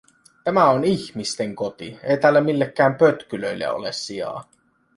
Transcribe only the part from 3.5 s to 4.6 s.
ole sijaa.